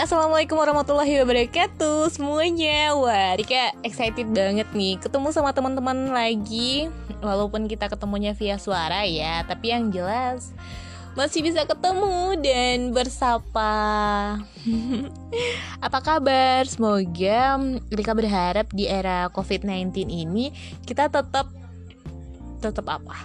assalamualaikum 0.00 0.56
warahmatullahi 0.56 1.20
wabarakatuh 1.20 2.08
semuanya. 2.08 2.96
Wah, 2.96 3.36
Rika 3.36 3.76
excited 3.84 4.32
banget 4.32 4.64
nih 4.72 4.96
ketemu 4.96 5.28
sama 5.28 5.52
teman-teman 5.52 6.08
lagi. 6.08 6.88
Walaupun 7.20 7.68
kita 7.68 7.92
ketemunya 7.92 8.32
via 8.32 8.56
suara 8.56 9.04
ya, 9.04 9.44
tapi 9.44 9.76
yang 9.76 9.92
jelas 9.92 10.56
masih 11.12 11.44
bisa 11.44 11.68
ketemu 11.68 12.32
dan 12.40 12.96
bersapa. 12.96 13.76
Apa 15.84 16.00
kabar? 16.00 16.64
Semoga 16.64 17.60
Rika 17.92 18.16
berharap 18.16 18.72
di 18.72 18.88
era 18.88 19.28
COVID-19 19.36 20.08
ini 20.08 20.48
kita 20.88 21.12
tetap 21.12 21.52
tetap 22.64 22.88
apa? 22.88 23.16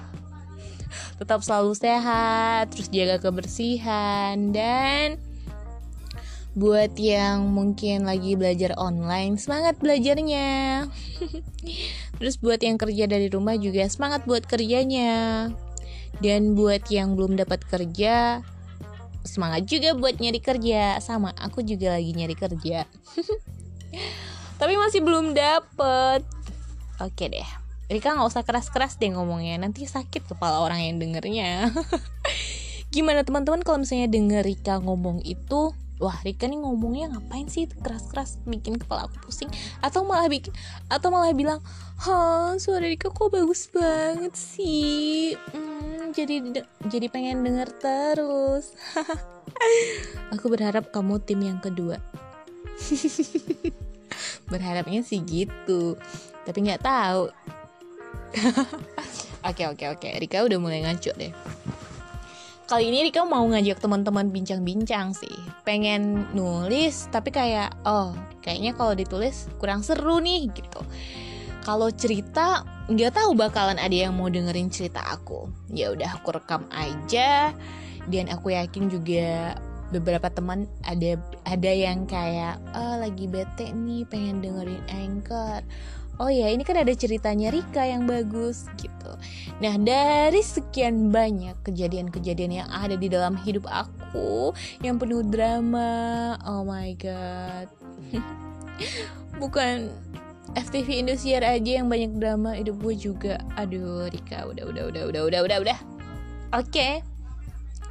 Tetap 1.23 1.39
selalu 1.39 1.71
sehat, 1.71 2.75
terus 2.75 2.91
jaga 2.91 3.23
kebersihan 3.23 4.51
dan 4.51 5.15
buat 6.55 6.95
yang 6.95 7.51
mungkin 7.51 8.07
lagi 8.07 8.39
belajar 8.39 8.71
online 8.79 9.35
semangat 9.35 9.75
belajarnya. 9.83 10.87
Terus 12.17 12.35
buat 12.39 12.63
yang 12.63 12.79
kerja 12.79 13.11
dari 13.11 13.27
rumah 13.27 13.59
juga 13.59 13.83
semangat 13.91 14.23
buat 14.23 14.47
kerjanya. 14.47 15.51
Dan 16.23 16.55
buat 16.55 16.87
yang 16.87 17.19
belum 17.19 17.35
dapat 17.35 17.67
kerja 17.67 18.39
semangat 19.27 19.67
juga 19.67 19.91
buat 19.99 20.15
nyari 20.15 20.39
kerja. 20.39 21.03
Sama 21.03 21.35
aku 21.35 21.59
juga 21.59 21.99
lagi 21.99 22.15
nyari 22.15 22.39
kerja. 22.39 22.87
Tapi 24.59 24.73
masih 24.79 25.03
belum 25.03 25.35
dapet. 25.35 26.23
Oke 27.03 27.27
deh. 27.27 27.47
Rika 27.91 28.15
nggak 28.15 28.31
usah 28.31 28.47
keras-keras 28.47 28.95
deh 28.95 29.11
ngomongnya. 29.11 29.59
Nanti 29.59 29.83
sakit 29.83 30.31
kepala 30.31 30.63
orang 30.63 30.87
yang 30.87 31.03
dengernya. 31.03 31.67
Gimana 32.95 33.27
teman-teman 33.27 33.59
kalau 33.59 33.83
misalnya 33.83 34.07
denger 34.07 34.47
Rika 34.47 34.79
ngomong 34.79 35.19
itu 35.27 35.75
wah 35.99 36.17
Rika 36.23 36.45
nih 36.47 36.59
ngomongnya 36.59 37.15
ngapain 37.15 37.47
sih 37.47 37.67
keras-keras 37.69 38.43
bikin 38.43 38.75
kepala 38.75 39.07
aku 39.07 39.29
pusing? 39.29 39.47
Atau 39.79 40.03
malah 40.03 40.27
bikin 40.27 40.51
atau 40.91 41.07
malah 41.11 41.31
bilang 41.31 41.59
hah 42.03 42.55
suara 42.59 42.87
Rika 42.87 43.11
kok 43.11 43.31
bagus 43.31 43.71
banget 43.71 44.35
sih? 44.35 45.39
Hmm, 45.51 46.11
jadi 46.11 46.63
jadi 46.91 47.07
pengen 47.07 47.43
denger 47.43 47.69
terus. 47.79 48.75
Aku 50.35 50.51
berharap 50.51 50.91
kamu 50.91 51.21
tim 51.23 51.39
yang 51.39 51.63
kedua. 51.63 52.01
Berharapnya 54.51 54.99
sih 54.99 55.23
gitu. 55.23 55.95
Tapi 56.43 56.59
nggak 56.65 56.83
tahu. 56.83 57.31
Oke 59.45 59.61
oke 59.69 59.85
oke. 59.93 60.09
Rika 60.17 60.41
udah 60.41 60.57
mulai 60.57 60.81
ngaco 60.81 61.13
deh 61.13 61.29
kali 62.65 62.89
ini 62.89 63.05
Rika 63.09 63.21
mau 63.29 63.45
ngajak 63.45 63.77
teman-teman 63.77 64.33
bincang-bincang 64.33 65.13
sih. 65.13 65.37
Pengen 65.61 66.25
nulis 66.33 67.05
tapi 67.13 67.29
kayak 67.29 67.77
oh, 67.85 68.17
kayaknya 68.41 68.73
kalau 68.73 68.97
ditulis 68.97 69.45
kurang 69.61 69.85
seru 69.85 70.17
nih 70.17 70.49
gitu. 70.49 70.81
Kalau 71.61 71.89
cerita 71.93 72.65
nggak 72.89 73.13
tahu 73.17 73.37
bakalan 73.37 73.77
ada 73.77 74.09
yang 74.09 74.17
mau 74.17 74.29
dengerin 74.29 74.73
cerita 74.73 75.01
aku. 75.05 75.49
Ya 75.69 75.93
udah 75.93 76.17
aku 76.17 76.33
rekam 76.33 76.65
aja 76.73 77.53
dan 78.09 78.25
aku 78.33 78.53
yakin 78.53 78.89
juga 78.89 79.57
beberapa 79.93 80.33
teman 80.33 80.65
ada 80.81 81.21
ada 81.45 81.71
yang 81.71 82.09
kayak 82.09 82.57
oh 82.73 82.97
lagi 82.97 83.29
bete 83.29 83.69
nih 83.69 84.01
pengen 84.09 84.41
dengerin 84.41 84.81
anchor 84.89 85.61
oh 86.19 86.31
ya 86.31 86.47
ini 86.47 86.63
kan 86.63 86.79
ada 86.79 86.93
ceritanya 86.95 87.51
Rika 87.51 87.83
yang 87.83 88.07
bagus 88.07 88.67
gitu. 88.79 89.11
Nah 89.59 89.75
dari 89.79 90.39
sekian 90.39 91.11
banyak 91.11 91.59
kejadian-kejadian 91.67 92.63
yang 92.63 92.69
ada 92.71 92.95
di 92.95 93.11
dalam 93.11 93.35
hidup 93.35 93.67
aku 93.67 94.55
yang 94.79 94.95
penuh 94.95 95.23
drama 95.25 96.35
oh 96.47 96.63
my 96.63 96.95
god. 96.95 97.67
Bukan 99.41 99.91
FTV 100.55 101.03
Indosiar 101.03 101.43
aja 101.43 101.83
yang 101.83 101.91
banyak 101.91 102.15
drama 102.15 102.55
hidup 102.55 102.79
gue 102.79 102.95
juga. 102.95 103.35
Aduh 103.59 104.07
Rika 104.07 104.47
udah 104.47 104.63
udah 104.71 104.83
udah 104.87 105.03
udah 105.11 105.21
udah 105.27 105.41
udah 105.43 105.57
udah. 105.63 105.79
Oke. 106.55 106.71
Okay. 106.71 106.93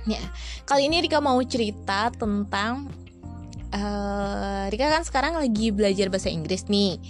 ya 0.05 0.21
kali 0.69 0.93
ini 0.93 1.01
Rika 1.01 1.17
mau 1.17 1.41
cerita 1.41 2.13
tentang 2.13 2.93
uh, 3.73 4.65
Rika 4.69 4.87
kan 4.89 5.03
sekarang 5.03 5.35
lagi 5.37 5.73
belajar 5.75 6.09
bahasa 6.09 6.31
Inggris 6.31 6.69
nih 6.71 7.01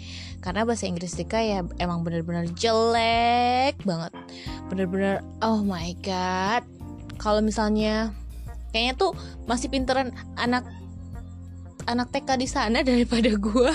karena 0.45 0.69
bahasa 0.69 0.85
Inggris 0.85 1.17
Rika 1.17 1.41
ya 1.41 1.65
emang 1.81 2.05
bener-bener 2.05 2.45
jelek 2.53 3.81
banget. 3.89 4.13
Bener-bener 4.69 5.25
oh 5.41 5.65
my 5.65 5.97
god. 6.05 6.61
Kalau 7.17 7.41
misalnya 7.41 8.13
kayaknya 8.69 9.01
tuh 9.01 9.17
masih 9.49 9.73
pinteran 9.73 10.13
anak 10.37 10.69
anak 11.89 12.13
TK 12.13 12.37
di 12.37 12.45
sana 12.45 12.85
daripada 12.87 13.33
gua. 13.41 13.73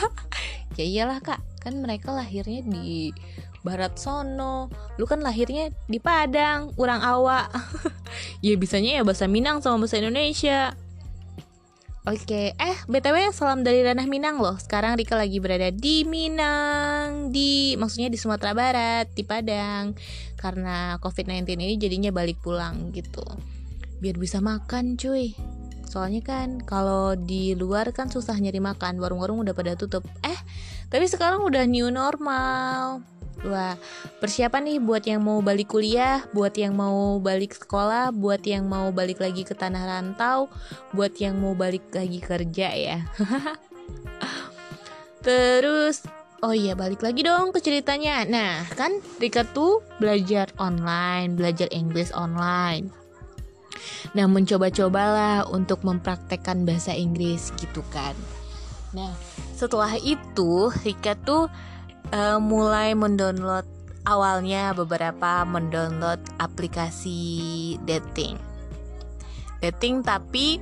Ya 0.78 0.86
iyalah 0.86 1.18
kak. 1.26 1.42
Kan 1.58 1.82
mereka 1.82 2.14
lahirnya 2.14 2.62
di 2.62 3.10
Barat 3.66 3.98
Sono. 3.98 4.70
Lu 5.02 5.10
kan 5.10 5.26
lahirnya 5.26 5.74
di 5.90 5.98
Padang 5.98 6.70
kurang 6.78 7.02
awak 7.02 7.50
ya 8.46 8.54
bisanya 8.54 9.02
ya 9.02 9.02
bahasa 9.02 9.26
Minang 9.26 9.66
sama 9.66 9.90
bahasa 9.90 9.98
Indonesia 9.98 10.78
Oke, 12.10 12.58
eh 12.58 12.78
BTW 12.90 13.30
salam 13.30 13.62
dari 13.62 13.86
ranah 13.86 14.10
Minang 14.10 14.42
loh. 14.42 14.58
Sekarang 14.58 14.98
Rika 14.98 15.14
lagi 15.14 15.38
berada 15.38 15.70
di 15.70 16.02
Minang, 16.10 17.30
di 17.30 17.78
maksudnya 17.78 18.10
di 18.10 18.18
Sumatera 18.18 18.58
Barat, 18.58 19.14
di 19.14 19.22
Padang. 19.22 19.94
Karena 20.34 20.98
COVID-19 20.98 21.46
ini 21.54 21.78
jadinya 21.78 22.10
balik 22.10 22.42
pulang 22.42 22.90
gitu. 22.98 23.22
Biar 24.02 24.18
bisa 24.18 24.42
makan, 24.42 24.98
cuy. 24.98 25.38
Soalnya 25.86 26.26
kan 26.26 26.58
kalau 26.66 27.14
di 27.14 27.54
luar 27.54 27.94
kan 27.94 28.10
susah 28.10 28.42
nyari 28.42 28.58
makan, 28.58 28.98
warung-warung 28.98 29.46
udah 29.46 29.54
pada 29.54 29.78
tutup. 29.78 30.02
Eh, 30.26 30.40
tapi 30.90 31.06
sekarang 31.06 31.46
udah 31.46 31.62
new 31.70 31.94
normal. 31.94 33.06
Wah, 33.48 33.80
persiapan 34.20 34.68
nih 34.68 34.80
buat 34.84 35.04
yang 35.08 35.24
mau 35.24 35.40
balik 35.40 35.72
kuliah, 35.72 36.28
buat 36.36 36.52
yang 36.60 36.76
mau 36.76 37.24
balik 37.24 37.56
sekolah, 37.56 38.12
buat 38.12 38.44
yang 38.44 38.68
mau 38.68 38.92
balik 38.92 39.24
lagi 39.24 39.48
ke 39.48 39.56
tanah 39.56 39.88
rantau, 39.88 40.52
buat 40.92 41.16
yang 41.16 41.40
mau 41.40 41.56
balik 41.56 41.88
lagi 41.96 42.20
kerja 42.20 42.68
ya. 42.76 43.00
Terus, 45.26 46.04
oh 46.44 46.52
iya 46.52 46.76
balik 46.76 47.00
lagi 47.00 47.24
dong 47.24 47.56
ke 47.56 47.64
ceritanya. 47.64 48.28
Nah, 48.28 48.68
kan 48.76 49.00
Rika 49.24 49.48
tuh 49.48 49.88
belajar 50.04 50.52
online, 50.60 51.40
belajar 51.40 51.72
Inggris 51.72 52.12
online. 52.12 52.92
Nah, 54.20 54.28
mencoba-cobalah 54.28 55.48
untuk 55.48 55.88
mempraktekkan 55.88 56.68
bahasa 56.68 56.92
Inggris 56.92 57.56
gitu 57.56 57.80
kan. 57.88 58.16
Nah, 58.92 59.16
setelah 59.56 59.96
itu 60.02 60.68
Rika 60.84 61.16
tuh 61.24 61.48
uh, 62.12 62.40
mulai 62.42 62.94
mendownload 62.94 63.66
awalnya 64.08 64.74
beberapa 64.74 65.44
mendownload 65.46 66.20
aplikasi 66.42 67.78
dating. 67.86 68.40
Dating 69.60 70.02
tapi 70.02 70.58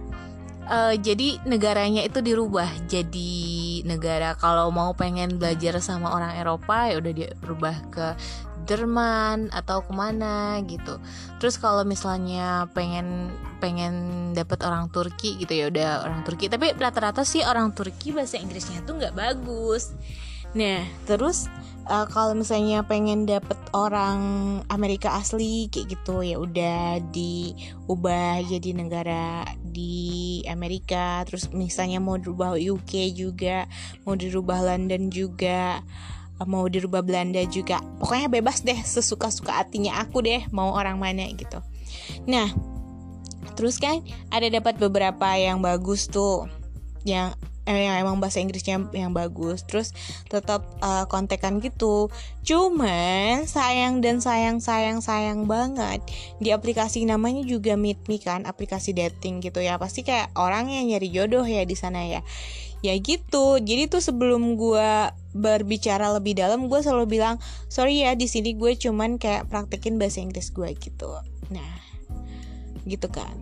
uh, 0.67 0.93
jadi 0.97 1.39
negaranya 1.47 2.03
itu 2.03 2.19
dirubah 2.19 2.67
jadi 2.91 3.35
negara. 3.87 4.35
Kalau 4.35 4.73
mau 4.73 4.91
pengen 4.97 5.39
belajar 5.39 5.79
sama 5.79 6.11
orang 6.11 6.35
Eropa 6.35 6.91
ya 6.91 6.99
udah 6.99 7.13
dirubah 7.13 7.75
ke 7.93 8.07
Jerman 8.67 9.47
atau 9.55 9.79
ke 9.79 9.95
mana 9.95 10.59
gitu. 10.67 10.99
Terus 11.39 11.55
kalau 11.55 11.87
misalnya 11.87 12.67
pengen 12.75 13.31
pengen 13.63 13.95
dapet 14.35 14.59
orang 14.67 14.91
Turki 14.91 15.39
gitu 15.39 15.55
ya 15.55 15.71
udah 15.71 16.03
orang 16.03 16.27
Turki. 16.27 16.51
Tapi 16.51 16.75
rata-rata 16.75 17.23
sih 17.23 17.47
orang 17.47 17.71
Turki 17.71 18.11
bahasa 18.11 18.35
Inggrisnya 18.35 18.83
tuh 18.83 18.99
nggak 18.99 19.15
bagus 19.15 19.95
Nah, 20.57 20.81
terus 21.05 21.45
uh, 21.85 22.09
kalau 22.09 22.33
misalnya 22.33 22.81
pengen 22.81 23.29
dapet 23.29 23.53
orang 23.77 24.19
Amerika 24.73 25.13
asli 25.13 25.69
kayak 25.69 25.93
gitu 25.93 26.25
ya 26.25 26.41
udah 26.41 26.97
diubah 27.13 28.41
jadi 28.41 28.73
negara 28.73 29.45
di 29.61 30.41
Amerika. 30.49 31.21
Terus 31.29 31.53
misalnya 31.53 32.01
mau 32.01 32.17
dirubah 32.17 32.57
UK 32.57 33.13
juga, 33.13 33.69
mau 34.01 34.17
dirubah 34.17 34.65
London 34.65 35.13
juga, 35.13 35.85
mau 36.41 36.65
dirubah 36.65 37.05
Belanda 37.05 37.45
juga. 37.45 37.77
Pokoknya 38.01 38.25
bebas 38.25 38.65
deh 38.65 38.77
sesuka-suka 38.81 39.61
hatinya 39.61 40.01
aku 40.01 40.25
deh 40.25 40.41
mau 40.49 40.73
orang 40.73 40.97
mana 40.97 41.29
gitu. 41.37 41.61
Nah, 42.25 42.49
terus 43.53 43.77
kan 43.77 44.01
ada 44.33 44.49
dapat 44.49 44.81
beberapa 44.81 45.37
yang 45.37 45.61
bagus 45.61 46.09
tuh 46.09 46.49
yang 47.05 47.37
eh, 47.67 47.85
yang 47.91 47.99
emang 47.99 48.23
bahasa 48.23 48.39
Inggrisnya 48.39 48.79
yang 48.95 49.11
bagus 49.11 49.67
terus 49.67 49.91
tetap 50.31 50.63
uh, 50.79 51.03
kontekan 51.11 51.59
gitu. 51.59 52.07
Cuman 52.47 53.43
sayang 53.43 53.99
dan 53.99 54.23
sayang 54.23 54.63
sayang 54.63 55.03
sayang 55.03 55.45
banget 55.45 55.99
di 56.39 56.55
aplikasi 56.55 57.03
namanya 57.03 57.43
juga 57.43 57.75
Meet 57.75 58.07
Me 58.07 58.17
kan 58.23 58.47
aplikasi 58.47 58.95
dating 58.95 59.43
gitu 59.43 59.59
ya. 59.59 59.75
Pasti 59.75 60.07
kayak 60.07 60.31
orang 60.39 60.71
yang 60.71 60.87
nyari 60.87 61.11
jodoh 61.11 61.43
ya 61.43 61.67
di 61.67 61.75
sana 61.75 62.07
ya. 62.07 62.23
Ya 62.85 62.95
gitu. 62.95 63.59
Jadi 63.59 63.91
tuh 63.91 63.99
sebelum 63.99 64.55
gue 64.55 65.11
berbicara 65.35 66.13
lebih 66.15 66.39
dalam 66.39 66.71
gue 66.71 66.79
selalu 66.79 67.19
bilang 67.19 67.35
sorry 67.67 68.01
ya 68.01 68.15
di 68.15 68.25
sini 68.25 68.55
gue 68.55 68.73
cuman 68.79 69.19
kayak 69.19 69.51
praktekin 69.51 69.99
bahasa 69.99 70.23
Inggris 70.23 70.55
gue 70.55 70.71
gitu. 70.77 71.11
Nah 71.51 71.73
gitu 72.87 73.11
kan. 73.11 73.35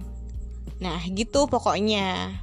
Nah 0.82 1.00
gitu 1.08 1.48
pokoknya 1.48 2.42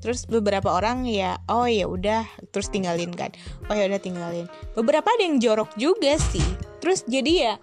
terus 0.00 0.24
beberapa 0.24 0.72
orang 0.72 1.04
ya 1.04 1.36
oh 1.52 1.68
ya 1.68 1.84
udah 1.84 2.24
terus 2.50 2.72
tinggalin 2.72 3.12
kan. 3.12 3.30
Oh 3.68 3.76
ya 3.76 3.86
udah 3.86 4.00
tinggalin. 4.00 4.48
Beberapa 4.72 5.06
ada 5.06 5.22
yang 5.22 5.36
jorok 5.38 5.70
juga 5.76 6.16
sih. 6.16 6.44
Terus 6.80 7.04
jadi 7.04 7.32
ya 7.32 7.54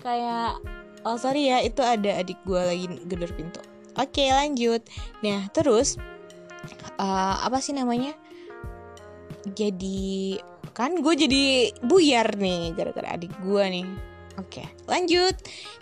kayak 0.00 0.64
oh 1.04 1.16
sorry 1.20 1.52
ya 1.52 1.60
itu 1.62 1.84
ada 1.84 2.18
adik 2.18 2.40
gue 2.48 2.58
lagi 2.58 2.86
gedor 3.06 3.30
pintu. 3.36 3.60
Oke 4.00 4.32
lanjut. 4.32 4.80
Nah 5.20 5.46
terus 5.52 6.00
uh, 6.96 7.36
apa 7.44 7.60
sih 7.60 7.76
namanya? 7.76 8.16
Jadi 9.52 10.40
kan 10.72 10.98
gue 11.02 11.14
jadi 11.18 11.74
buyar 11.84 12.38
nih 12.38 12.72
gara-gara 12.72 13.14
adik 13.18 13.32
gue 13.44 13.64
nih. 13.68 13.86
Oke 14.38 14.64
lanjut. 14.86 15.34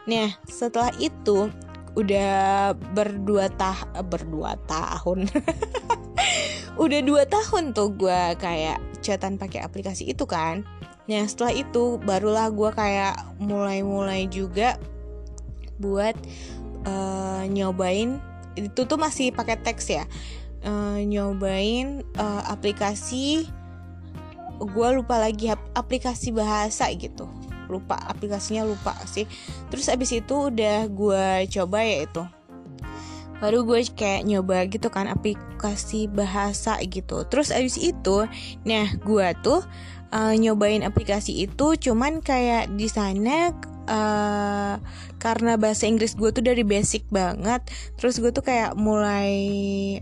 Nah 0.09 0.33
setelah 0.49 0.91
itu 0.97 1.53
udah 1.97 2.77
berdua 2.93 3.49
tah 3.57 3.89
berdua 4.05 4.61
tahun. 4.69 5.27
Udah 6.77 7.01
dua 7.01 7.25
tahun 7.25 7.73
tuh 7.73 7.97
gue 7.97 8.37
kayak 8.37 8.77
catatan 9.01 9.41
pakai 9.41 9.65
aplikasi 9.65 10.13
itu 10.13 10.29
kan. 10.29 10.61
Nah 11.09 11.25
setelah 11.25 11.57
itu 11.57 11.97
barulah 12.05 12.53
gue 12.53 12.69
kayak 12.69 13.17
mulai-mulai 13.41 14.29
juga 14.29 14.77
buat 15.81 16.13
uh, 16.85 17.49
nyobain 17.49 18.21
itu 18.61 18.85
tuh 18.85 19.01
masih 19.01 19.33
pakai 19.33 19.57
teks 19.57 19.89
ya. 19.89 20.05
Uh, 20.61 21.01
nyobain 21.01 22.05
uh, 22.21 22.45
aplikasi 22.53 23.49
gue 24.61 24.89
lupa 24.93 25.17
lagi 25.17 25.49
aplikasi 25.73 26.33
bahasa 26.33 26.93
gitu 26.93 27.25
lupa 27.67 27.99
aplikasinya 28.09 28.67
lupa 28.67 28.95
sih. 29.07 29.29
Terus 29.69 29.91
abis 29.91 30.11
itu 30.17 30.51
udah 30.51 30.87
gue 30.91 31.51
coba 31.51 31.79
ya 31.83 32.07
itu 32.07 32.23
baru 33.37 33.69
gue 33.69 33.85
kayak 33.93 34.25
nyoba 34.25 34.65
gitu 34.65 34.89
kan 34.89 35.09
aplikasi 35.13 36.09
bahasa 36.09 36.81
gitu. 36.89 37.25
Terus 37.29 37.53
abis 37.53 37.77
itu 37.77 38.25
nah 38.65 38.87
gue 38.97 39.29
tuh 39.45 39.61
uh, 40.13 40.35
nyobain 40.37 40.81
aplikasi 40.81 41.45
itu 41.45 41.77
cuman 41.77 42.25
kayak 42.25 42.73
di 42.73 42.89
sana 42.89 43.53
uh, 43.89 44.81
karena 45.17 45.57
bahasa 45.61 45.85
Inggris 45.89 46.17
gue 46.17 46.33
tuh 46.33 46.45
dari 46.45 46.65
basic 46.65 47.05
banget. 47.13 47.61
Terus 48.01 48.21
gue 48.21 48.33
tuh 48.33 48.45
kayak 48.45 48.73
mulai 48.79 49.37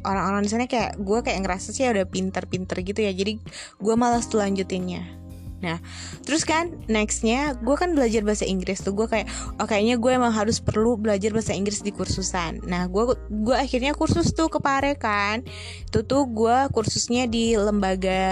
orang-orang 0.07 0.47
di 0.47 0.51
sana 0.51 0.65
kayak 0.71 0.99
gue 1.03 1.19
kayak 1.23 1.43
ngerasa 1.43 1.75
sih 1.75 1.91
udah 1.91 2.07
pinter-pinter 2.07 2.87
gitu 2.87 3.01
ya. 3.03 3.11
Jadi 3.11 3.43
gue 3.83 3.95
malas 3.99 4.31
tuh 4.31 4.43
lanjutinnya 4.43 5.24
Nah, 5.65 5.81
terus 6.29 6.45
kan 6.45 6.69
nextnya 6.85 7.57
gue 7.57 7.77
kan 7.81 7.97
belajar 7.97 8.21
bahasa 8.21 8.45
Inggris 8.45 8.85
tuh 8.85 8.93
gue 8.93 9.09
kayak 9.09 9.27
oh 9.57 9.65
kayaknya 9.65 9.97
gue 9.97 10.13
emang 10.13 10.37
harus 10.37 10.61
perlu 10.61 11.01
belajar 11.01 11.33
bahasa 11.33 11.57
Inggris 11.57 11.81
di 11.81 11.97
kursusan. 11.97 12.61
Nah, 12.69 12.85
gue 12.93 13.17
gue 13.33 13.57
akhirnya 13.57 13.97
kursus 13.97 14.37
tuh 14.37 14.53
ke 14.53 14.61
Pare 14.61 15.01
kan. 15.01 15.41
Itu 15.89 16.05
tuh 16.05 16.29
gue 16.29 16.69
kursusnya 16.77 17.25
di 17.25 17.57
lembaga 17.57 18.29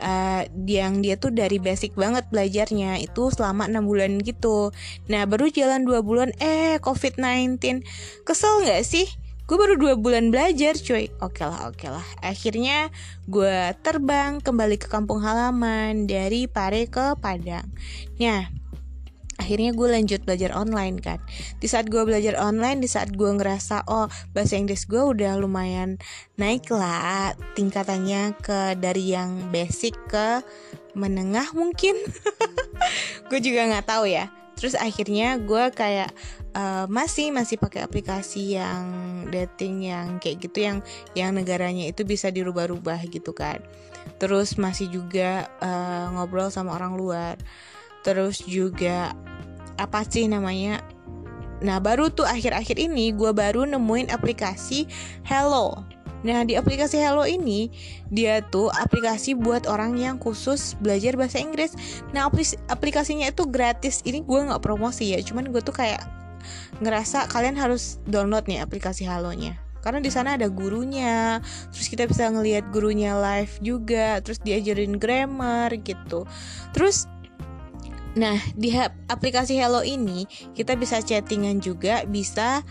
uh, 0.00 0.42
yang 0.66 1.02
dia 1.04 1.14
tuh 1.20 1.30
dari 1.30 1.60
basic 1.62 1.94
banget 1.94 2.26
belajarnya 2.30 2.98
itu 3.02 3.30
selama 3.30 3.68
enam 3.70 3.86
bulan 3.86 4.18
gitu. 4.22 4.74
Nah 5.10 5.26
baru 5.28 5.50
jalan 5.50 5.86
dua 5.86 6.00
bulan 6.02 6.34
eh 6.42 6.78
covid 6.82 7.18
19 7.20 7.84
kesel 8.26 8.64
nggak 8.64 8.82
sih? 8.82 9.06
Gue 9.44 9.56
baru 9.60 9.76
dua 9.76 9.94
bulan 10.00 10.32
belajar 10.32 10.72
cuy. 10.80 11.12
Oke 11.20 11.44
lah 11.44 11.68
oke 11.68 11.86
lah. 11.92 12.04
Akhirnya 12.24 12.88
gue 13.28 13.76
terbang 13.84 14.40
kembali 14.40 14.80
ke 14.80 14.88
kampung 14.88 15.20
halaman 15.20 16.08
dari 16.08 16.48
Pare 16.48 16.88
ke 16.88 17.12
Padang. 17.20 17.68
Nah 18.16 18.48
akhirnya 19.36 19.76
gue 19.76 19.88
lanjut 19.90 20.24
belajar 20.24 20.56
online 20.56 20.96
kan. 20.96 21.20
Di 21.60 21.68
saat 21.68 21.92
gue 21.92 22.00
belajar 22.08 22.40
online 22.40 22.80
di 22.80 22.88
saat 22.88 23.12
gue 23.12 23.30
ngerasa 23.36 23.84
oh 23.84 24.08
bahasa 24.32 24.56
Inggris 24.56 24.88
gue 24.88 25.02
udah 25.02 25.36
lumayan 25.36 26.00
naik 26.40 26.72
lah 26.72 27.36
tingkatannya 27.52 28.40
ke 28.40 28.80
dari 28.80 29.12
yang 29.12 29.52
basic 29.52 29.92
ke 30.08 30.40
menengah 30.96 31.52
mungkin. 31.52 31.98
Gue 33.32 33.40
juga 33.40 33.66
nggak 33.66 33.88
tahu 33.88 34.06
ya 34.06 34.43
terus 34.64 34.80
akhirnya 34.80 35.36
gue 35.36 35.68
kayak 35.76 36.08
uh, 36.56 36.88
masih 36.88 37.28
masih 37.36 37.60
pakai 37.60 37.84
aplikasi 37.84 38.56
yang 38.56 38.88
dating 39.28 39.84
yang 39.84 40.16
kayak 40.16 40.40
gitu 40.40 40.64
yang 40.64 40.80
yang 41.12 41.36
negaranya 41.36 41.84
itu 41.84 42.00
bisa 42.00 42.32
dirubah-rubah 42.32 43.04
gitu 43.12 43.36
kan. 43.36 43.60
Terus 44.16 44.56
masih 44.56 44.88
juga 44.88 45.52
uh, 45.60 46.16
ngobrol 46.16 46.48
sama 46.48 46.72
orang 46.80 46.96
luar. 46.96 47.36
Terus 48.00 48.40
juga 48.40 49.12
apa 49.76 50.00
sih 50.08 50.24
namanya 50.32 50.80
nah 51.60 51.76
baru 51.76 52.08
tuh 52.08 52.24
akhir-akhir 52.24 52.80
ini 52.80 53.12
gue 53.12 53.36
baru 53.36 53.68
nemuin 53.68 54.08
aplikasi 54.08 54.88
Hello 55.28 55.93
Nah 56.24 56.42
di 56.42 56.56
aplikasi 56.56 56.96
Hello 56.98 57.28
ini 57.28 57.68
dia 58.08 58.40
tuh 58.40 58.72
aplikasi 58.72 59.36
buat 59.36 59.68
orang 59.68 60.00
yang 60.00 60.16
khusus 60.16 60.72
belajar 60.80 61.14
bahasa 61.20 61.38
Inggris. 61.38 61.76
Nah 62.16 62.26
aplikasinya 62.72 63.28
itu 63.28 63.44
gratis. 63.44 64.00
Ini 64.02 64.24
gue 64.24 64.40
nggak 64.48 64.64
promosi 64.64 65.12
ya, 65.12 65.20
cuman 65.20 65.52
gue 65.52 65.60
tuh 65.60 65.76
kayak 65.76 66.00
ngerasa 66.80 67.28
kalian 67.30 67.56
harus 67.56 68.00
download 68.08 68.44
nih 68.48 68.64
aplikasi 68.64 69.06
Halonya 69.06 69.60
karena 69.84 70.00
di 70.00 70.08
sana 70.08 70.40
ada 70.40 70.48
gurunya 70.48 71.44
terus 71.68 71.92
kita 71.92 72.08
bisa 72.08 72.32
ngelihat 72.32 72.72
gurunya 72.72 73.12
live 73.20 73.52
juga 73.60 74.16
terus 74.24 74.40
diajarin 74.40 74.96
grammar 74.96 75.76
gitu 75.84 76.24
terus 76.72 77.04
nah 78.16 78.40
di 78.56 78.72
aplikasi 79.12 79.60
Hello 79.60 79.84
ini 79.84 80.24
kita 80.56 80.72
bisa 80.78 81.04
chattingan 81.04 81.60
juga 81.60 82.08
bisa 82.08 82.64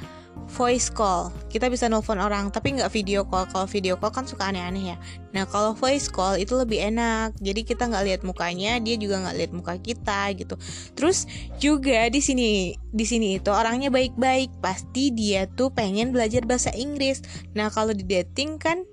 voice 0.54 0.92
call. 0.94 1.34
Kita 1.50 1.72
bisa 1.72 1.90
nelfon 1.90 2.22
orang 2.22 2.54
tapi 2.54 2.78
nggak 2.78 2.92
video 2.94 3.26
call. 3.26 3.50
Kalau 3.50 3.66
video 3.66 3.98
call 3.98 4.14
kan 4.14 4.26
suka 4.30 4.54
aneh-aneh 4.54 4.94
ya. 4.94 4.98
Nah 5.34 5.50
kalau 5.50 5.74
voice 5.74 6.12
call 6.12 6.38
itu 6.38 6.54
lebih 6.54 6.80
enak. 6.94 7.34
Jadi 7.42 7.66
kita 7.66 7.90
nggak 7.90 8.04
lihat 8.06 8.22
mukanya 8.22 8.78
dia 8.78 8.96
juga 9.00 9.24
nggak 9.26 9.36
lihat 9.40 9.52
muka 9.56 9.74
kita 9.82 10.30
gitu. 10.38 10.56
Terus 10.94 11.26
juga 11.58 12.08
di 12.12 12.22
sini 12.22 12.78
di 12.94 13.06
sini 13.08 13.42
itu 13.42 13.50
orangnya 13.50 13.90
baik-baik. 13.90 14.54
Pasti 14.62 15.10
dia 15.10 15.50
tuh 15.50 15.74
pengen 15.74 16.14
belajar 16.14 16.46
bahasa 16.46 16.70
Inggris. 16.76 17.26
Nah 17.58 17.74
kalau 17.74 17.96
di 17.96 18.06
dating 18.06 18.62
kan 18.62 18.86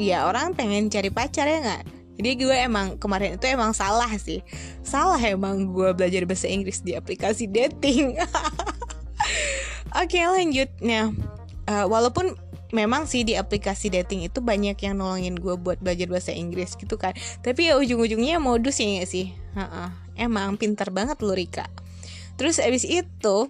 dia 0.00 0.26
orang 0.26 0.56
pengen 0.56 0.88
cari 0.88 1.12
pacar 1.12 1.46
ya 1.46 1.60
nggak? 1.60 1.84
Jadi 2.14 2.30
gue 2.46 2.54
emang 2.54 2.94
kemarin 2.94 3.34
itu 3.34 3.46
emang 3.50 3.74
salah 3.74 4.10
sih. 4.16 4.38
Salah 4.86 5.18
emang 5.18 5.74
gue 5.74 5.90
belajar 5.90 6.22
bahasa 6.22 6.46
Inggris 6.46 6.78
di 6.78 6.94
aplikasi 6.94 7.50
dating 7.50 8.14
Oke 9.94 10.18
lanjut 10.20 10.70
Nah 10.82 11.14
uh, 11.70 11.86
walaupun 11.86 12.34
memang 12.74 13.06
sih 13.06 13.22
di 13.22 13.38
aplikasi 13.38 13.88
dating 13.94 14.26
itu 14.26 14.42
banyak 14.42 14.74
yang 14.82 14.98
nolongin 14.98 15.38
gue 15.38 15.54
buat 15.54 15.78
belajar 15.78 16.10
bahasa 16.10 16.34
Inggris 16.34 16.74
gitu 16.74 16.98
kan 16.98 17.14
Tapi 17.40 17.70
ya 17.70 17.78
ujung-ujungnya 17.78 18.42
modus 18.42 18.82
ya 18.82 19.02
gak 19.02 19.10
sih 19.10 19.30
uh-uh. 19.54 19.94
Emang 20.18 20.58
pintar 20.58 20.90
banget 20.90 21.22
lu 21.22 21.32
Rika 21.32 21.70
Terus 22.34 22.58
abis 22.58 22.82
itu 22.82 23.46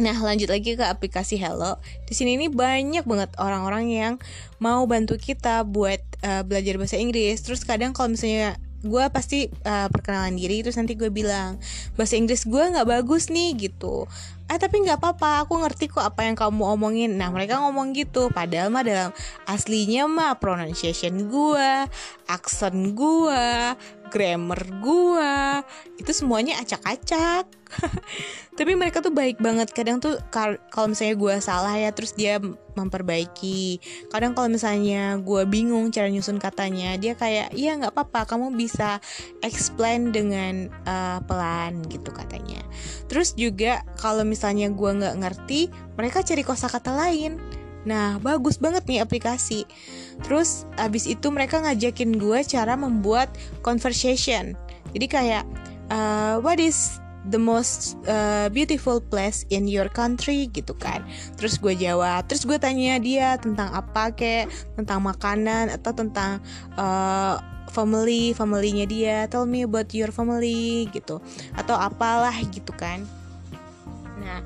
Nah 0.00 0.16
lanjut 0.16 0.48
lagi 0.48 0.80
ke 0.80 0.84
aplikasi 0.88 1.36
Hello. 1.36 1.76
Di 2.08 2.16
sini 2.16 2.40
ini 2.40 2.48
banyak 2.48 3.04
banget 3.04 3.36
orang-orang 3.36 3.92
yang 3.92 4.14
mau 4.56 4.88
bantu 4.88 5.20
kita 5.20 5.60
buat 5.68 6.00
uh, 6.24 6.40
belajar 6.40 6.80
bahasa 6.80 6.96
Inggris. 6.96 7.44
Terus 7.44 7.68
kadang 7.68 7.92
kalau 7.92 8.16
misalnya 8.16 8.56
gue 8.80 9.04
pasti 9.12 9.52
uh, 9.68 9.92
perkenalan 9.92 10.40
diri 10.40 10.64
terus 10.64 10.80
nanti 10.80 10.96
gue 10.96 11.12
bilang 11.12 11.60
bahasa 12.00 12.16
Inggris 12.16 12.48
gue 12.48 12.64
nggak 12.64 12.88
bagus 12.88 13.28
nih 13.28 13.52
gitu 13.68 14.08
ah 14.50 14.58
tapi 14.58 14.82
nggak 14.82 14.98
apa-apa 14.98 15.46
aku 15.46 15.62
ngerti 15.62 15.86
kok 15.94 16.02
apa 16.02 16.26
yang 16.26 16.34
kamu 16.34 16.74
omongin. 16.74 17.14
Nah 17.14 17.30
mereka 17.30 17.62
ngomong 17.62 17.94
gitu 17.94 18.34
padahal 18.34 18.66
mah 18.66 18.82
dalam 18.82 19.10
aslinya 19.46 20.10
mah 20.10 20.34
pronunciation 20.42 21.30
gue 21.30 21.86
aksen 22.26 22.98
gue 22.98 23.46
grammar 24.10 24.60
gue 24.82 25.34
itu 26.02 26.10
semuanya 26.10 26.58
acak-acak. 26.58 27.46
Tapi 28.58 28.74
mereka 28.74 28.98
tuh 28.98 29.14
baik 29.14 29.38
banget. 29.38 29.70
Kadang 29.70 30.02
tuh 30.02 30.18
kalau 30.34 30.90
misalnya 30.90 31.14
gue 31.14 31.34
salah 31.38 31.78
ya 31.78 31.94
terus 31.94 32.18
dia 32.18 32.42
memperbaiki. 32.74 33.78
Kadang 34.10 34.34
kalau 34.34 34.50
misalnya 34.50 35.16
gue 35.22 35.46
bingung 35.46 35.94
cara 35.94 36.10
nyusun 36.10 36.42
katanya 36.42 36.98
dia 36.98 37.14
kayak 37.14 37.54
iya 37.54 37.78
nggak 37.78 37.94
apa-apa 37.94 38.26
kamu 38.26 38.58
bisa 38.58 38.98
explain 39.46 40.10
dengan 40.10 40.68
uh, 40.84 41.22
pelan 41.24 41.86
gitu 41.86 42.10
katanya. 42.10 42.60
Terus 43.06 43.38
juga 43.38 43.86
kalau 43.94 44.26
misalnya 44.26 44.39
gue 44.48 44.90
nggak 44.96 45.16
ngerti 45.20 45.68
mereka 46.00 46.24
cari 46.24 46.42
kosakata 46.42 46.96
lain 46.96 47.36
Nah, 47.88 48.20
bagus 48.20 48.60
banget 48.60 48.84
nih 48.84 49.00
aplikasi. 49.00 49.64
Terus 50.20 50.68
abis 50.76 51.08
itu 51.08 51.32
mereka 51.32 51.64
ngajakin 51.64 52.20
gue 52.20 52.38
cara 52.44 52.76
membuat 52.76 53.32
conversation. 53.64 54.52
Jadi 54.92 55.06
kayak 55.08 55.44
uh, 55.88 56.36
what 56.44 56.60
is 56.60 57.00
the 57.28 57.40
most 57.40 57.96
uh, 58.08 58.48
beautiful 58.52 59.00
place 59.00 59.48
in 59.48 59.64
your 59.64 59.88
country 59.88 60.48
gitu 60.52 60.76
kan. 60.76 61.04
Terus 61.40 61.56
gue 61.56 61.72
jawab, 61.72 62.28
terus 62.28 62.44
gue 62.44 62.56
tanya 62.60 63.00
dia 63.00 63.40
tentang 63.40 63.72
apa 63.72 64.12
kayak 64.12 64.52
tentang 64.76 65.00
makanan 65.00 65.72
atau 65.72 65.92
tentang 65.96 66.40
uh, 66.76 67.40
family, 67.72 68.36
familynya 68.36 68.84
dia. 68.84 69.16
Tell 69.32 69.48
me 69.48 69.64
about 69.64 69.88
your 69.96 70.12
family 70.12 70.84
gitu 70.92 71.16
atau 71.56 71.76
apalah 71.80 72.34
gitu 72.52 72.76
kan. 72.76 73.19
Nah, 74.30 74.40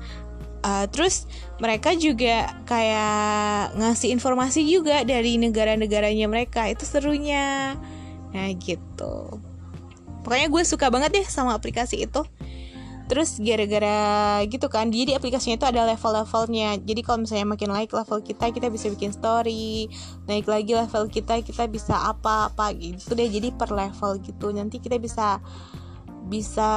uh, 0.65 0.85
terus 0.89 1.29
mereka 1.61 1.93
juga 1.93 2.57
kayak 2.65 3.77
ngasih 3.77 4.09
informasi 4.17 4.65
juga 4.65 5.05
dari 5.05 5.37
negara-negaranya 5.37 6.25
mereka. 6.25 6.65
Itu 6.65 6.89
serunya. 6.89 7.77
Nah 8.33 8.47
gitu. 8.57 9.37
Pokoknya 10.25 10.49
gue 10.49 10.63
suka 10.65 10.89
banget 10.89 11.21
deh 11.21 11.27
sama 11.29 11.53
aplikasi 11.53 12.09
itu. 12.09 12.25
Terus 13.05 13.37
gara-gara 13.37 14.41
gitu 14.49 14.65
kan 14.65 14.89
jadi 14.89 15.21
aplikasinya 15.21 15.61
itu 15.61 15.67
ada 15.69 15.85
level-levelnya. 15.85 16.81
Jadi 16.81 17.01
kalau 17.05 17.21
misalnya 17.21 17.45
makin 17.45 17.69
naik 17.69 17.93
level 17.93 18.25
kita 18.25 18.49
kita 18.49 18.73
bisa 18.73 18.89
bikin 18.89 19.13
story. 19.13 19.85
Naik 20.25 20.49
lagi 20.49 20.73
level 20.73 21.05
kita 21.13 21.45
kita 21.45 21.69
bisa 21.69 21.93
apa 21.93 22.49
apa 22.49 22.73
gitu 22.73 23.13
deh. 23.13 23.29
Jadi 23.29 23.53
per 23.53 23.69
level 23.69 24.17
gitu 24.25 24.49
nanti 24.49 24.81
kita 24.81 24.97
bisa 24.97 25.37
bisa 26.25 26.69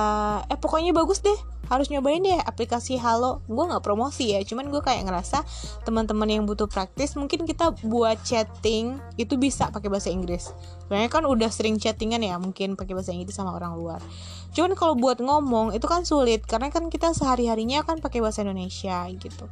eh 0.52 0.60
pokoknya 0.60 0.92
bagus 0.92 1.24
deh 1.24 1.40
harus 1.68 1.92
nyobain 1.92 2.20
deh 2.20 2.40
aplikasi 2.42 2.96
Halo. 2.96 3.44
Gue 3.46 3.64
nggak 3.68 3.84
promosi 3.84 4.32
ya 4.32 4.40
cuman 4.42 4.72
gue 4.72 4.80
kayak 4.80 5.04
ngerasa 5.04 5.44
teman-teman 5.84 6.28
yang 6.28 6.44
butuh 6.48 6.66
praktis 6.66 7.14
mungkin 7.14 7.44
kita 7.44 7.76
buat 7.84 8.20
chatting 8.24 8.96
itu 9.20 9.36
bisa 9.36 9.68
pakai 9.68 9.92
bahasa 9.92 10.08
Inggris. 10.08 10.50
Soalnya 10.88 11.12
kan 11.12 11.28
udah 11.28 11.52
sering 11.52 11.76
chattingan 11.76 12.24
ya 12.24 12.40
mungkin 12.40 12.74
pakai 12.74 12.96
bahasa 12.96 13.12
Inggris 13.12 13.36
sama 13.36 13.52
orang 13.52 13.76
luar. 13.76 14.00
Cuman 14.56 14.72
kalau 14.74 14.96
buat 14.96 15.20
ngomong 15.20 15.76
itu 15.76 15.84
kan 15.84 16.08
sulit 16.08 16.42
karena 16.48 16.72
kan 16.72 16.88
kita 16.88 17.12
sehari 17.12 17.46
harinya 17.46 17.84
kan 17.84 18.00
pakai 18.00 18.24
bahasa 18.24 18.40
Indonesia 18.42 19.04
gitu 19.12 19.46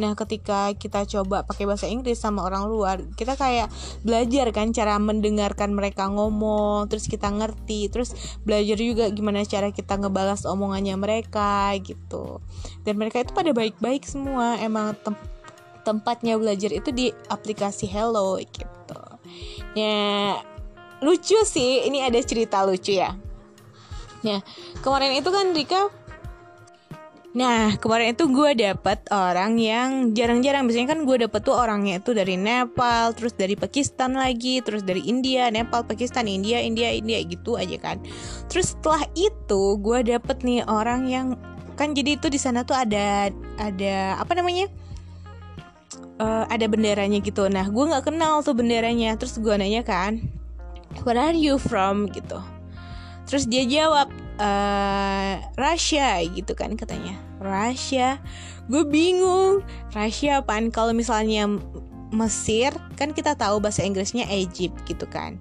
Nah, 0.00 0.16
ketika 0.16 0.72
kita 0.72 1.04
coba 1.04 1.44
pakai 1.44 1.68
bahasa 1.68 1.84
Inggris 1.84 2.16
sama 2.16 2.44
orang 2.46 2.64
luar, 2.64 3.04
kita 3.12 3.36
kayak 3.36 3.68
belajar 4.00 4.48
kan 4.54 4.72
cara 4.72 4.96
mendengarkan 4.96 5.76
mereka 5.76 6.08
ngomong, 6.08 6.88
terus 6.88 7.04
kita 7.10 7.28
ngerti, 7.28 7.92
terus 7.92 8.16
belajar 8.46 8.80
juga 8.80 9.12
gimana 9.12 9.44
cara 9.44 9.68
kita 9.68 10.00
ngebalas 10.00 10.48
omongannya 10.48 10.96
mereka 10.96 11.76
gitu. 11.84 12.40
Dan 12.88 12.96
mereka 12.96 13.20
itu 13.20 13.36
pada 13.36 13.52
baik-baik 13.52 14.08
semua, 14.08 14.56
emang 14.64 14.96
tem 15.04 15.16
tempatnya 15.82 16.38
belajar 16.38 16.70
itu 16.70 16.94
di 16.94 17.10
aplikasi 17.26 17.90
Hello 17.90 18.38
gitu. 18.38 19.02
Ya, 19.74 20.38
lucu 21.02 21.42
sih, 21.42 21.82
ini 21.90 22.06
ada 22.06 22.22
cerita 22.22 22.62
lucu 22.62 22.94
ya. 22.94 23.18
Ya, 24.22 24.38
kemarin 24.86 25.18
itu 25.18 25.34
kan 25.34 25.50
Rika 25.50 25.90
Nah 27.32 27.80
kemarin 27.80 28.12
itu 28.12 28.28
gue 28.28 28.50
dapet 28.52 29.08
orang 29.08 29.56
yang 29.56 30.12
jarang-jarang. 30.12 30.68
Biasanya 30.68 30.92
kan 30.92 31.00
gue 31.08 31.16
dapet 31.24 31.40
tuh 31.40 31.56
orangnya 31.56 31.96
itu 31.96 32.12
dari 32.12 32.36
Nepal 32.36 33.16
Terus 33.16 33.32
dari 33.32 33.56
Pakistan 33.56 34.12
lagi 34.12 34.60
Terus 34.60 34.84
dari 34.84 35.00
India, 35.08 35.48
Nepal, 35.48 35.88
Pakistan, 35.88 36.28
India, 36.28 36.60
India, 36.60 36.92
India 36.92 37.24
gitu 37.24 37.56
aja 37.56 37.76
kan. 37.80 38.04
Terus 38.52 38.76
setelah 38.76 39.08
itu 39.16 39.80
gue 39.80 39.98
dapet 40.04 40.44
nih 40.44 40.60
orang 40.68 41.08
yang 41.08 41.26
Kan 41.72 41.96
jadi 41.96 42.20
itu 42.20 42.28
di 42.28 42.36
sana 42.36 42.68
tuh 42.68 42.76
ada 42.76 43.32
Ada 43.56 44.20
apa 44.20 44.32
namanya? 44.36 44.68
Uh, 46.20 46.44
Ada 46.52 46.68
benderanya 46.68 47.16
gitu. 47.24 47.48
Nah 47.48 47.64
gue 47.64 47.84
gak 47.96 48.12
kenal 48.12 48.44
tuh 48.44 48.52
benderanya. 48.52 49.16
Terus 49.16 49.40
gue 49.40 49.56
nanya 49.56 49.80
kan 49.80 50.20
Where 51.08 51.16
are 51.16 51.32
you 51.32 51.56
from? 51.56 52.12
gitu. 52.12 52.44
Terus 53.24 53.48
dia 53.48 53.64
jawab 53.64 54.12
uh, 54.38 55.40
Russia 55.58 56.20
gitu 56.24 56.52
kan 56.56 56.76
katanya. 56.78 57.18
Russia. 57.42 58.22
Gue 58.70 58.86
bingung. 58.86 59.60
Russia 59.92 60.40
apaan? 60.40 60.70
Kalau 60.70 60.94
misalnya 60.94 61.50
Mesir 62.12 62.76
kan 63.00 63.16
kita 63.16 63.32
tahu 63.34 63.58
bahasa 63.58 63.82
Inggrisnya 63.82 64.28
Egypt 64.28 64.84
gitu 64.84 65.08
kan. 65.08 65.40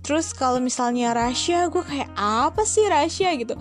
Terus 0.00 0.32
kalau 0.32 0.62
misalnya 0.62 1.12
Russia 1.12 1.66
gue 1.68 1.82
kayak 1.82 2.10
apa 2.16 2.62
sih 2.64 2.86
Russia? 2.88 3.28
gitu. 3.36 3.54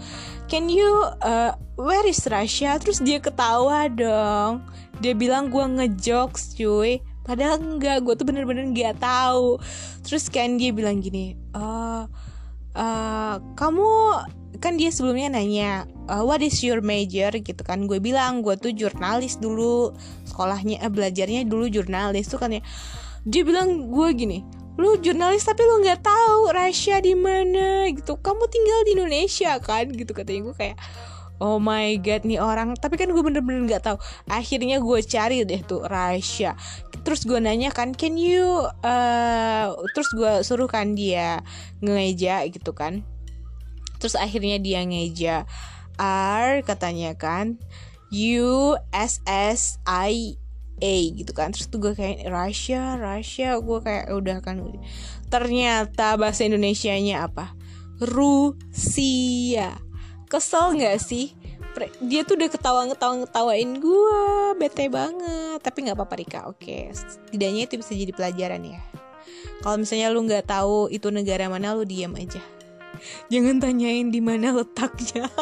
Can 0.48 0.70
you 0.72 0.88
uh, 1.26 1.58
where 1.76 2.06
is 2.08 2.24
Russia? 2.30 2.78
Terus 2.80 3.04
dia 3.04 3.20
ketawa 3.20 3.92
dong. 3.92 4.64
Dia 5.04 5.12
bilang 5.12 5.52
gue 5.52 5.66
ngejokes 5.66 6.56
cuy. 6.56 7.04
Padahal 7.26 7.58
enggak 7.58 8.06
gue 8.06 8.14
tuh 8.14 8.26
bener-bener 8.30 8.70
nggak 8.70 9.02
tahu. 9.02 9.58
Terus 10.06 10.30
kan 10.30 10.56
dia 10.62 10.70
bilang 10.70 11.02
gini 11.02 11.34
uh, 11.58 12.06
uh, 12.76 13.42
kamu 13.56 13.90
kan 14.60 14.80
dia 14.80 14.92
sebelumnya 14.92 15.36
nanya 15.36 15.84
uh, 16.08 16.24
what 16.24 16.40
is 16.40 16.60
your 16.64 16.80
major? 16.80 17.32
gitu 17.34 17.62
kan. 17.66 17.88
Gue 17.90 18.00
bilang 18.00 18.44
gue 18.46 18.56
tuh 18.60 18.72
jurnalis 18.72 19.40
dulu 19.40 19.92
sekolahnya 20.28 20.84
eh, 20.84 20.92
belajarnya 20.92 21.48
dulu 21.48 21.68
jurnalis. 21.72 22.30
Tuh 22.30 22.40
kan 22.40 22.54
ya. 22.54 22.62
Dia 23.26 23.42
bilang 23.42 23.90
gue 23.90 24.10
gini 24.14 24.40
lu 24.76 25.00
jurnalis 25.00 25.48
tapi 25.48 25.64
lu 25.64 25.88
nggak 25.88 26.04
tahu 26.04 26.52
Rasya 26.52 27.00
di 27.00 27.16
mana? 27.16 27.88
Gitu. 27.96 28.20
Kamu 28.20 28.44
tinggal 28.52 28.80
di 28.84 28.92
Indonesia 29.00 29.56
kan? 29.64 29.88
Gitu 29.88 30.12
katanya 30.12 30.52
gue 30.52 30.56
kayak 30.56 30.78
Oh 31.40 31.60
my 31.60 32.00
god 32.00 32.24
nih 32.24 32.40
orang. 32.40 32.76
Tapi 32.80 32.96
kan 32.96 33.12
gue 33.12 33.24
bener-bener 33.24 33.68
gak 33.68 33.84
tahu. 33.92 33.98
Akhirnya 34.32 34.80
gue 34.80 35.00
cari 35.04 35.44
deh 35.44 35.62
tuh 35.68 35.84
Rasya 35.84 36.56
Terus 37.06 37.28
gue 37.28 37.38
nanya 37.38 37.70
kan 37.70 37.92
Can 37.94 38.18
you 38.18 38.66
uh, 38.66 39.66
Terus 39.94 40.10
gue 40.16 40.34
suruh 40.42 40.72
kan 40.72 40.96
dia 40.96 41.44
Ngeja 41.84 42.48
gitu 42.50 42.72
kan. 42.72 43.04
Terus 44.00 44.16
akhirnya 44.20 44.60
dia 44.60 44.84
ngeja. 44.84 45.48
R 45.98 46.62
katanya 46.68 47.16
kan 47.16 47.58
U 48.12 48.76
S 48.92 49.24
S 49.26 49.80
I 49.88 50.36
A 50.84 50.96
gitu 51.16 51.32
kan. 51.32 51.56
Terus 51.56 51.72
tuh 51.72 51.80
gue 51.80 51.94
kayak 51.96 52.28
Russia 52.28 53.00
Russia 53.00 53.58
gue 53.60 53.80
kayak 53.80 54.12
udah 54.12 54.38
kan 54.44 54.62
ternyata 55.32 56.20
bahasa 56.20 56.46
Indonesia 56.46 56.94
nya 57.00 57.26
apa? 57.32 57.56
Rusia 58.04 59.80
kesel 60.28 60.76
nggak 60.76 60.98
sih? 61.02 61.34
Dia 62.00 62.24
tuh 62.24 62.40
udah 62.40 62.48
ketawa 62.48 62.88
ngetawa 62.88 63.24
ngetawain 63.24 63.72
gue 63.84 64.22
bete 64.56 64.88
banget. 64.88 65.60
Tapi 65.60 65.78
nggak 65.88 65.98
apa-apa 66.00 66.16
Rika. 66.16 66.40
Oke 66.48 66.92
setidaknya 66.96 67.68
itu 67.68 67.76
bisa 67.80 67.92
jadi 67.92 68.12
pelajaran 68.16 68.64
ya. 68.64 68.82
Kalau 69.60 69.78
misalnya 69.82 70.08
lu 70.14 70.24
nggak 70.24 70.48
tahu 70.48 70.88
itu 70.94 71.12
negara 71.12 71.52
mana 71.52 71.76
lu 71.76 71.84
diam 71.84 72.16
aja. 72.16 72.40
Jangan 73.28 73.60
tanyain 73.60 74.08
di 74.10 74.22
mana 74.24 74.56
letaknya. 74.56 75.28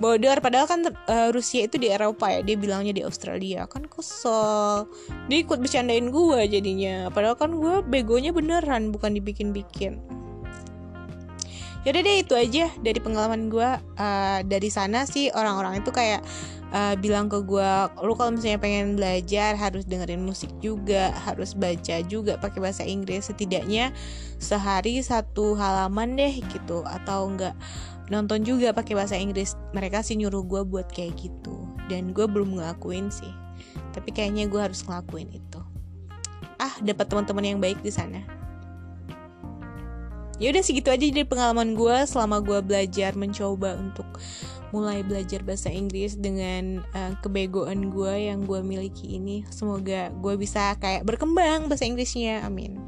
Bodor 0.00 0.40
padahal 0.40 0.64
kan 0.64 0.80
uh, 0.88 1.28
Rusia 1.28 1.68
itu 1.68 1.76
di 1.76 1.92
Eropa 1.92 2.32
ya. 2.32 2.40
Dia 2.40 2.56
bilangnya 2.56 2.96
di 2.96 3.02
Australia. 3.04 3.68
Kan 3.68 3.84
kesel. 3.84 4.88
Dia 5.28 5.38
ikut 5.44 5.60
bercandain 5.60 6.08
gue 6.08 6.40
jadinya. 6.48 7.12
Padahal 7.12 7.36
kan 7.36 7.52
gue 7.52 7.84
begonya 7.84 8.32
beneran 8.32 8.94
bukan 8.94 9.12
dibikin-bikin 9.18 10.00
Yaudah 11.80 12.02
deh 12.04 12.20
itu 12.20 12.36
aja 12.36 12.68
dari 12.84 13.00
pengalaman 13.00 13.48
gue 13.48 13.70
uh, 13.96 14.38
dari 14.44 14.68
sana 14.68 15.08
sih. 15.08 15.32
Orang-orang 15.32 15.80
itu 15.80 15.88
kayak 15.88 16.20
uh, 16.76 16.92
bilang 17.00 17.32
ke 17.32 17.40
gue 17.40 17.70
lu 18.04 18.12
kalau 18.12 18.36
misalnya 18.36 18.60
pengen 18.60 19.00
belajar 19.00 19.56
harus 19.56 19.88
dengerin 19.88 20.20
musik 20.20 20.52
juga 20.60 21.08
harus 21.24 21.56
baca 21.56 22.04
juga 22.04 22.36
pakai 22.36 22.60
bahasa 22.60 22.84
Inggris. 22.84 23.32
Setidaknya 23.32 23.96
sehari 24.36 25.00
satu 25.00 25.56
halaman 25.56 26.20
deh 26.20 26.44
gitu. 26.52 26.84
Atau 26.84 27.32
enggak 27.32 27.56
nonton 28.12 28.44
juga 28.44 28.76
pakai 28.76 29.00
bahasa 29.00 29.16
Inggris. 29.16 29.56
Mereka 29.72 30.04
sih 30.04 30.20
nyuruh 30.20 30.44
gue 30.44 30.60
buat 30.68 30.92
kayak 30.92 31.16
gitu. 31.16 31.64
Dan 31.88 32.12
gue 32.12 32.28
belum 32.28 32.60
ngelakuin 32.60 33.08
sih. 33.08 33.32
Tapi 33.96 34.12
kayaknya 34.12 34.52
gue 34.52 34.60
harus 34.60 34.84
ngelakuin 34.84 35.32
itu. 35.32 35.60
Ah 36.60 36.76
dapat 36.84 37.08
teman-teman 37.08 37.56
yang 37.56 37.56
baik 37.56 37.80
di 37.80 37.88
sana 37.88 38.39
ya 40.40 40.50
udah 40.50 40.64
segitu 40.64 40.88
aja 40.88 41.04
dari 41.04 41.28
pengalaman 41.28 41.76
gue 41.76 41.96
selama 42.08 42.40
gue 42.40 42.58
belajar 42.64 43.12
mencoba 43.14 43.76
untuk 43.76 44.08
mulai 44.72 45.04
belajar 45.04 45.44
bahasa 45.44 45.68
Inggris 45.68 46.16
dengan 46.16 46.80
uh, 46.96 47.12
kebegoan 47.20 47.92
gue 47.92 48.30
yang 48.30 48.48
gue 48.48 48.64
miliki 48.64 49.20
ini. 49.20 49.44
Semoga 49.52 50.08
gue 50.14 50.34
bisa 50.40 50.72
kayak 50.80 51.04
berkembang 51.04 51.68
bahasa 51.68 51.84
Inggrisnya. 51.84 52.40
Amin. 52.46 52.80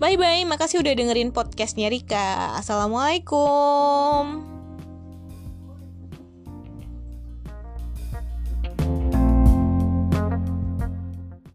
Bye 0.00 0.16
bye 0.16 0.48
makasih 0.48 0.80
udah 0.80 0.96
dengerin 0.96 1.30
podcastnya 1.30 1.92
Rika. 1.92 2.56
Assalamualaikum 2.56 4.59